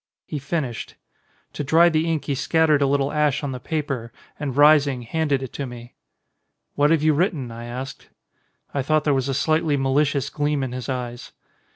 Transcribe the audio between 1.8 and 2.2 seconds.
the